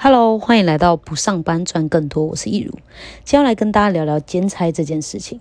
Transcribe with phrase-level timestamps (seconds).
[0.00, 2.70] Hello，欢迎来到不上班赚更多，我是易如，
[3.24, 5.40] 接下来跟大家聊聊兼差这件事情。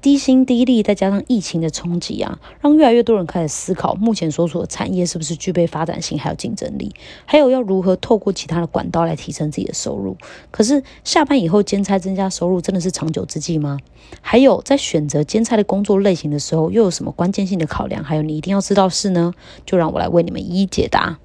[0.00, 10.16] 低薪低利，再加上疫情的冲击啊，让越来越多人开始思考，目前所处的产业是不是具备发展性还有竞争力，还有要如何透过其他的管道来提升自己的收入。
[10.52, 13.78] 可是下班以后兼差增加收入，真的是长久之计吗？
[14.20, 18.04] 还有在选择兼差的工作类型的时候，又有什么关键性的考量？
[18.04, 19.34] 还有你一定要知道事呢？
[19.66, 21.18] 就让我来为你们一一解答。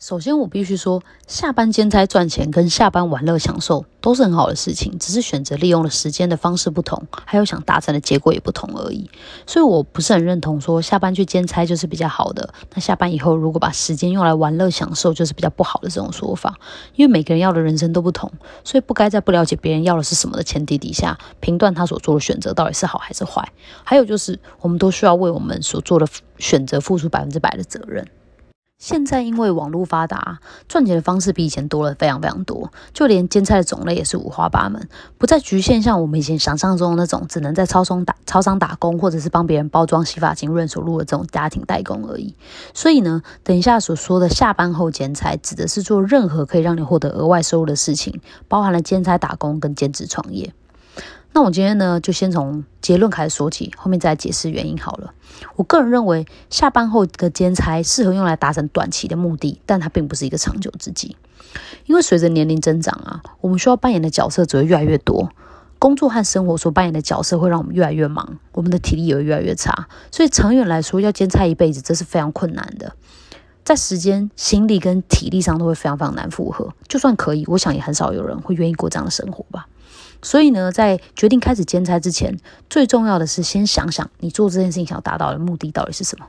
[0.00, 9.10] 首先，我必须说，下班兼差赚钱跟下班玩乐享受都是很好的事情，只是选择利用的时间的方式不同，还有想达成的结果也不同而已。
[9.46, 12.54] 所以，我不是很认同说下班去兼差就是比较好的。
[12.72, 16.58] 那下班以后，如果把时间用来玩乐享受，就是比较不好的这种说法。
[16.94, 18.32] 因为每个人要的人生都不同，
[18.64, 23.46] 所以不该在不了解别人要的是什么的前提底下，评断他所做的选择到底是好还是坏。
[23.84, 26.06] 还有就是，我们都需要为我们所做的
[26.38, 28.08] 选择付出百分之百的责任。
[28.80, 42.34] 现在因为网络发达，赚钱的方式比以前多了非常非常多，就连兼差的种类也是五花八门，不再局限像我们以前想象中的那种只能在超商打超商打工，或者是帮别人包装洗发精润手露的这种家庭代工而已。
[42.72, 50.54] 所以呢，等一下所说的下班后兼差，指的是做任何可以让你获得额外收入的事情，包含了兼差打工跟兼职创业。
[51.32, 55.14] 那我今天呢，就先从结论开始说起，后面再解释原因好了。
[55.54, 61.16] 我个人认为，下班后的兼差适合用来达成短期的目的，但它并不是一个长久之计。
[61.86, 65.30] 因为随着年龄增长啊，我们需要扮演的角色只会越来越多，
[65.78, 69.88] 工作和生活所扮演的角色会让我们越来越忙，我们的体力也会越来越差。
[70.10, 72.94] 所以长远来说，要兼差一辈子，这是非常困难的，
[73.64, 76.74] 在时间、心力跟体力上都会非常非常难负荷。
[76.88, 79.66] 就算可以，我想也很少有人会愿意过这样的生活吧。
[80.22, 82.38] 所以呢，在决定开始兼差之前，
[82.68, 86.26] 最重要的是先想想你做这件事情想要达到的目的到底是什么。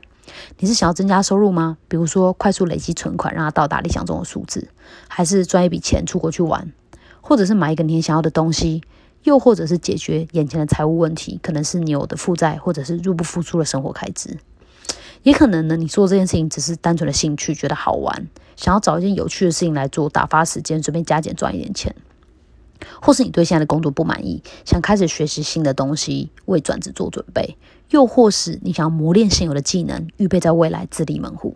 [0.60, 1.78] 你是想要增加收入吗？
[1.90, 4.70] 比如说快速累积存款，让它到达理想中的数字，
[5.10, 6.72] 还是赚一笔钱出国去玩，
[7.20, 8.82] 或者是买一个你想要的东西，
[9.24, 14.38] 又或者是解决眼前的财务问题，可能是你有的负债，或者是入不敷出的生活开支。
[15.24, 21.94] 也可能呢，你做这件事情只是单纯的兴趣，觉得好玩，想要找一件有趣的事情来做，打发时间，顺便加减赚一点钱。
[23.02, 27.56] 或是你对现在的工作不满意，想开始学习新的东西，为转职做准备；
[27.90, 31.56] 又或是你想要磨练现有的技能，预备在未来自立门户。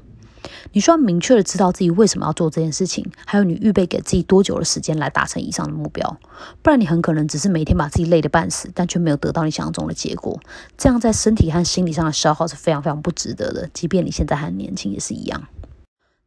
[0.73, 6.17] 你需要明确的知道自己为什么要做这件事情，还有你预备给自己多久的时间来达成以上的目标。
[6.61, 10.39] 不然你很可能只是每天把自己累得半死，但却没有得到你想象中的结果。
[10.77, 15.47] 这样在身体和心理上的消耗是非常非常不值得的，即便你现在还年轻也是一样。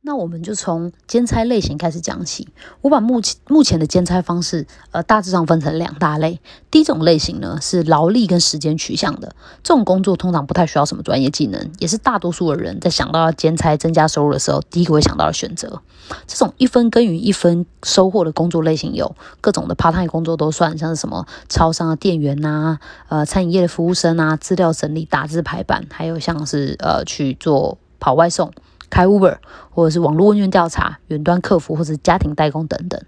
[0.00, 2.48] 那我们就从兼差类型开始讲起。
[2.80, 6.40] 我把目前目前的兼差方式，呃，大致上分成两大类。
[6.70, 15.82] 第一种类型呢是劳力跟时间取向的，这种工作通常不太需要什么专业技能，也是大多数的人在想到要兼差增加收入的时候，第一个会想到的选择。
[16.26, 22.78] 这种一分耕耘一分收获的工作类型有各种的 part time 工作都算，像是什么超商的店员呐，
[23.08, 28.50] 呃，餐饮业的服务生啊，资料整理、打字排版，还有像是呃去做跑外送。
[28.90, 29.36] 开 Uber，
[29.70, 33.00] 或者是网络问卷调查、远端客服或者家庭代工等等，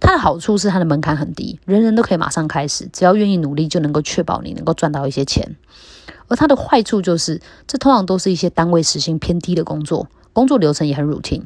[0.00, 5.56] 它的好处是它的门槛很低，人人都可以马上开始，只要愿意努力就能够确保你能够赚到一些钱。
[6.28, 11.42] 而它的坏处就是，这通常都是一些单位时薪偏低的工作，工作流程也很 routine，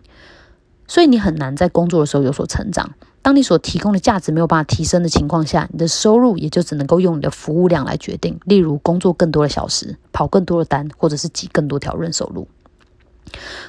[0.87, 2.93] 所以你很难在工作的时候有所成长。
[3.21, 12.47] 当你所提供的价值没有办法提升的情况下，你的收入也就只能够用你的服务量来决定，例如工作更多的小时、跑更多的单，或者是挤更多条润收入。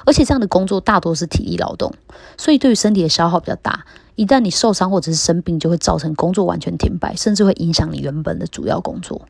[0.04, 1.92] 而且这样的工作大多是体力劳动，
[2.36, 3.84] 所以对于身体的消耗比较大。
[4.14, 9.22] 一旦你受伤或者是生病，就会造成工作完全停摆，甚至会影响你原本的主要工作。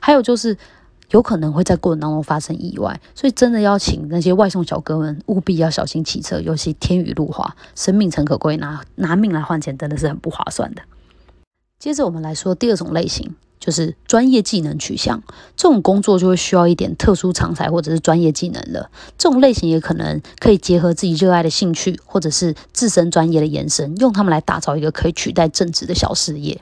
[0.00, 0.56] 还有就是
[1.10, 10.82] 有可能会在过程当中发生意外，所以真的要请那些外送小哥们务必要小心骑车，尤其天雨路滑，生命诚可贵，拿拿命来换钱真的是很不划算的。
[11.80, 13.34] 接着我们来说第二种类型。
[13.60, 15.22] 就是专业技能取向，
[15.56, 18.90] 这种工作就会需要一点特殊长才或者是专业技能了。
[19.16, 26.60] 这种类型也可能可以结合自己热爱的兴趣，或者是自身专业的延伸，用他们来打造一个可以取代正职的小事业。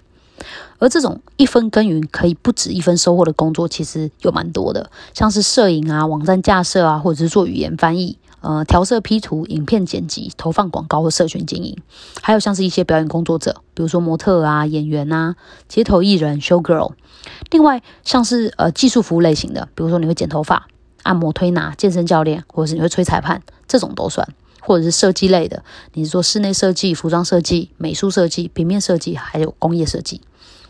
[0.78, 8.18] 而这种一分耕耘可以不止一分收获的工作，其实有蛮多的，像是摄影啊、网站架设啊，或者是做语言翻译。
[8.40, 11.76] 呃，调色、P 图、影片剪辑、投放广告或社群经营，
[12.22, 15.34] 还有像是一些表演工作者，比如说模特啊、演员啊、
[15.68, 16.92] 街头艺人、show girl。
[17.50, 20.68] 另外，像是呃技术服务类型的，比如说你会剪头发、
[21.02, 24.28] 按摩推拿、健身教练，或者是你会吹裁判，这种都算。
[24.60, 25.62] 或者是设计类的，
[25.92, 30.20] 你是做室内设计、服装设计、美术设计、平面设计，还有工业设计，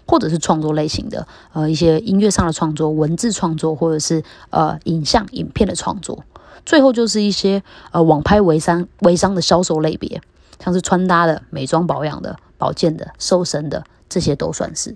[0.06, 6.24] 或者是创作类型的，呃，一些音乐上的创作、文字创作，或者是呃影像、影片的创作。
[6.66, 10.20] 最后就是一些呃网拍微商微商的销售类别，
[10.62, 14.94] 像是穿搭的、美妆保养的、保健的、瘦身的，这些都算是。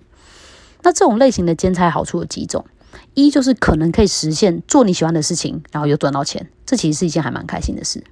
[0.82, 2.66] 那这种类型的兼差好处有几种？
[3.14, 8.02] 一就是可能可以实现做你喜欢的事情，然后又赚到钱，这其实是一件还蛮开心的事。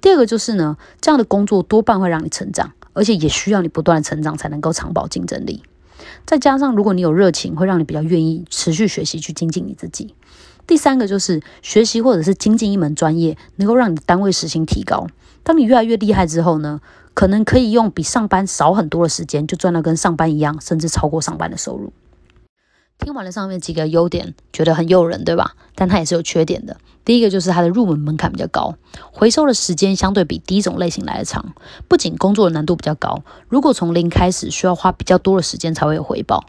[0.00, 5.62] 第二个就是呢，这样的工作多半会让你成长，而且也需要你不断的成长才能够长保竞争力。
[6.24, 10.14] 再加上如果你有热情，会让你比较愿意持续学习去精进你自己。
[10.66, 15.06] 第三个就是学习或者是精进一门专业，能够让你的单位时薪提高。
[15.42, 16.80] 当你越来越厉害之后呢，
[17.14, 21.92] 可能可以用比上班少很多的时间，就赚到跟上班一样，甚至超过上班的收入。
[22.98, 25.52] 听完了上面几个优点，觉得很诱人，对吧？
[25.74, 26.78] 但它也是有缺点的。
[27.04, 28.74] 第一个就是它的入门门槛比较高，
[29.12, 31.54] 回收的时间相对比第一种类型来的长。
[31.86, 36.44] 不仅工作的难度比较高，如果从零开始，需要花比较多的时间才会有回报。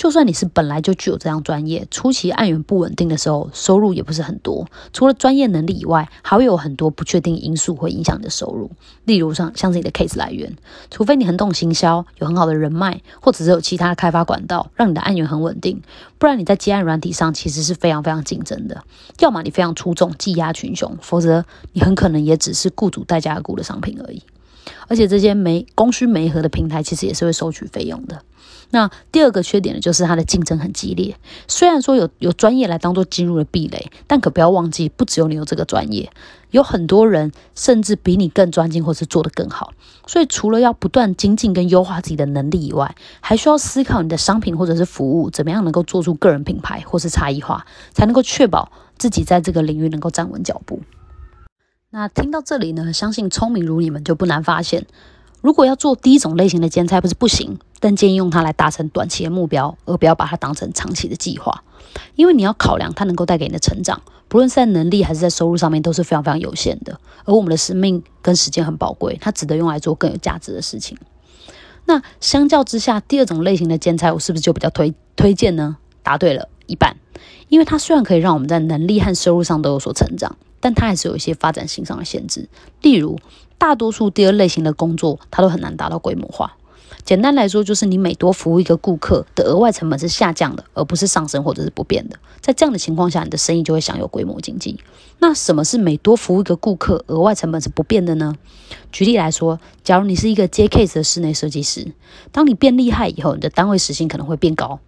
[0.00, 4.66] 就算你是本来就具有这样专业，初期案源不稳定的时候，收入也不是很多。
[4.94, 8.70] 除了专业能力以外，还会有很多不确定因素会影响你的收入。
[9.04, 10.56] 例如像像是你的 case 来源，
[10.90, 15.82] 除非你很懂行销，有很好的人脉，或者是有其他的开发管道，让你的案源很稳定，
[16.16, 18.82] 不然你在接案软体上其实是非常非常竞争的。
[19.18, 21.44] 要么你非常出众，技压群雄，否则
[21.74, 24.22] 你很可能也只是雇主代价而雇的商品而已。
[24.88, 28.22] 而且这些没供需没合的平台，其实也是会收取费用的。
[28.70, 31.16] 那第二个缺点呢，就是它的竞争很激烈。
[31.48, 36.12] 虽然说有有专业来当做进入的壁垒，但可不要忘记，不只有你有这个专业，
[36.50, 39.72] 有很多人甚至比你更专精，或是做得更好。
[40.06, 50.80] 所以除了要不断精进跟优化自己的能力以外，还需要思考你的商品或者是服务怎么样能够做出个人品牌或是差异化，才能够确保自己在这个领域能够站稳脚步。
[51.90, 54.86] 那听到这里呢，相信聪明如你们就不难发现。
[55.40, 61.64] 如果要做第一种类型的兼差，不是不行，但建议用它来达成短期的目标，而不要把它当成长期的计划。
[62.14, 67.00] 因为你要考量它能够带给你的成长，不论是在能力还是在收入上面，都是非常非常有限的。
[67.24, 70.96] 而我们的生命跟时间很宝贵，它值得用来做更有价值的事情。
[71.86, 75.78] 那相较之下，第二种类型的兼差，我是不是就比较推推荐呢？
[76.02, 76.96] 答对了一半，
[77.48, 82.48] 因为它虽然可以让我们在能力和收入上都有所成长，但它还是有一些发展性上的限制，
[82.82, 83.18] 例如。
[83.58, 86.56] 大多数第二类型的工作，它都很难达到规模化。
[87.04, 92.18] 简单来说，就是你每多服务一个顾客的额外成本是下降的，而不是上升或者是不变的。
[92.40, 94.80] 在这样的情况下，你的生意就会享有规模经济。
[95.18, 98.34] 那什么是每多服务一个顾客，额外成本是不变的呢？
[98.90, 101.92] 举例来说，假如你是一个接 case 的室内设计师，
[102.32, 104.80] 当你变厉害以后，你的单位时薪可能会变高，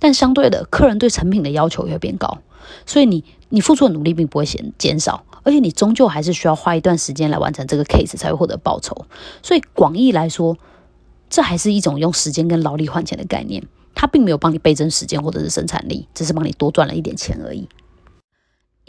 [0.00, 2.38] 但相对的，客人对成品的要求也会变高，
[2.84, 5.24] 所以你你付出的努力并不会减减少。
[5.42, 9.06] 而且你终究还是需要花一段时间来完成这个 case 才会获得报酬，
[9.42, 10.54] 所以广义来说，
[11.30, 17.66] 这还是一种用时间跟劳力换钱的概念，它并没有帮你倍增时间或者是生产力，只是帮你多赚了一点钱而已。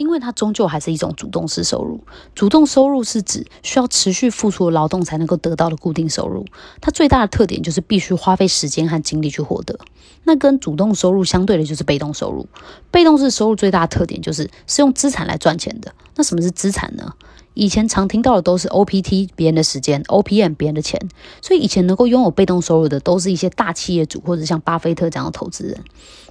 [0.02, 2.00] 因为它终究还是一种主动式收入，
[2.34, 6.44] 主动收入是指需要持续付出劳动才能够得到的固定收入。
[6.80, 9.78] 它最大的特点就是必须花费时间和精力去获得。
[10.24, 12.48] 那跟主动收入相对的就是被动收入。
[12.90, 15.94] 被动式收入最大的特点就是是用资产来赚钱的。
[16.16, 17.14] 那什么是资产呢？
[17.54, 21.00] 以前常听到的都是 OPT 别人的时间，OPM 别人的钱。
[21.40, 25.78] 所以以前能够拥有被动收入的都是一些大企业主或者像巴菲特这样的投资人。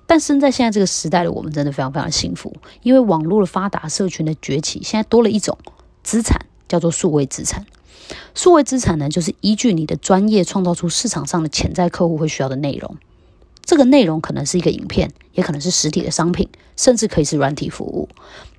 [0.07, 5.57] 但生在现在这个时代的我们，真的非常非常幸福，因为网络的发达、社群的崛起，现在多了一种
[6.04, 7.66] 资产，叫做数位资产。
[8.35, 12.97] 数位资产呢，就是依据你的专业，创造出市场上的潜在客户会需要的内容。
[13.71, 18.09] 这个内容可能是一个影片，也可能是实体的商品，甚至可以是软体服务。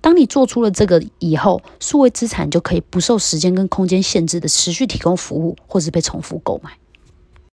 [0.00, 6.71] 当你做出了这个以后，数位资产就可以不受时间跟空间限制的持续提供服务，或是被重复购买。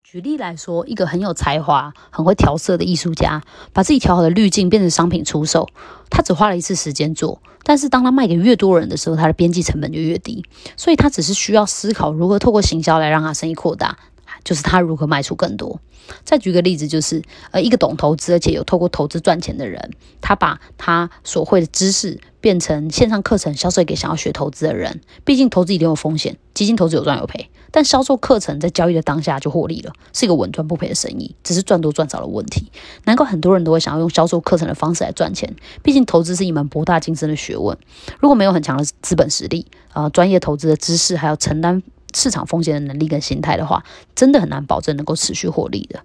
[0.03, 3.43] 举例来说，一个很有才华、很会调色的艺术家，
[3.75, 5.69] 把自己调好的滤镜变成商品出售。
[6.09, 10.43] 他只花了一次时间做，但是当他卖给越多人的时候，他的边际成本就越低。
[10.79, 13.99] 所以他只是需要思考如何透过行销来让他生意扩大，
[14.45, 15.81] 就是他如何卖出更多。
[16.25, 17.23] 再举个例子，就是
[17.53, 25.01] 呃，一个懂投资而且有透过投资赚钱的人，他把他所会的知识变成线上课程销售给想要学投资的人。
[25.25, 27.49] 毕竟投资一定有风险，基金投资有赚有赔。
[27.75, 32.71] 但销售课程在交易的当下就获利了，是一个稳赚不赔的生意，只是赚多赚少的问题。
[33.05, 35.55] 难怪很多人都会想要用销售课程的方式来赚钱。
[35.83, 37.79] 毕竟投资是一门博大精深的学问，
[38.21, 41.83] 如果没有很强的资本实力啊，专业投资的知识，还要承担
[42.15, 46.01] 市场风险的能力跟心态的话，真的很难保证能够持续获利的。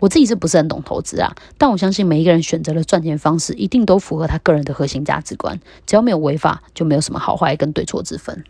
[0.00, 1.34] 我自己是不是很懂投资啊？
[1.56, 5.58] 但我相信每一个人选择的赚钱方式，一定都符合他个人的核心价值观。
[5.86, 8.44] 只要没有违法，就没有什么好坏跟对错之分。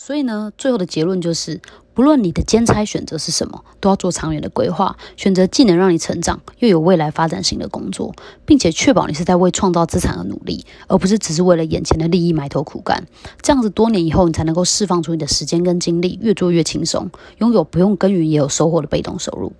[0.00, 1.60] 所以呢，最后的结论就是，
[1.92, 8.14] 不论你的兼差选择是什么，都要做长远的规划，选择既能让你成长又有未来发展性的工作，
[8.46, 13.08] 并且确保你是在为创造资产而努力，而不是只是为了眼前的利益埋头苦干。
[13.42, 19.52] 这样子多年以后，你才能够释放出你的时间跟精力，越做越轻松，拥有不用耕耘也有收获的被动收入。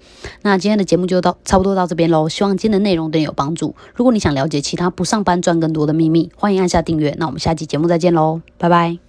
[0.43, 3.75] 那今天的节目就到差不多到这边喽，希望今天的内容对你有帮助。
[3.97, 7.17] 如果你想了解其他不上班赚更多的秘密，欢迎按下订阅。
[7.19, 9.08] 那我们下期节目再见喽，拜拜。